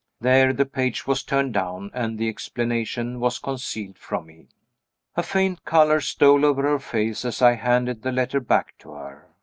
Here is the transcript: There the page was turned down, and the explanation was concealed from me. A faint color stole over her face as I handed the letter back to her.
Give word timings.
There 0.19 0.51
the 0.51 0.65
page 0.65 1.05
was 1.05 1.21
turned 1.21 1.53
down, 1.53 1.91
and 1.93 2.17
the 2.17 2.27
explanation 2.27 3.19
was 3.19 3.37
concealed 3.37 3.99
from 3.99 4.25
me. 4.25 4.47
A 5.15 5.21
faint 5.21 5.63
color 5.63 6.01
stole 6.01 6.43
over 6.43 6.63
her 6.63 6.79
face 6.79 7.23
as 7.23 7.39
I 7.39 7.53
handed 7.53 8.01
the 8.01 8.11
letter 8.11 8.39
back 8.39 8.75
to 8.79 8.93
her. 8.93 9.27